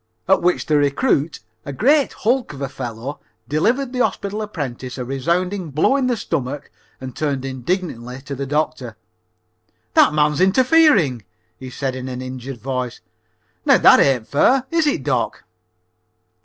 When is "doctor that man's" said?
8.47-10.41